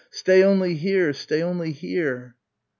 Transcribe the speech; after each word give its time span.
"Stay 0.09 0.41
only 0.43 0.73
here! 0.73 1.13
Stay 1.13 1.43
only 1.43 1.71
here!" 1.71 2.35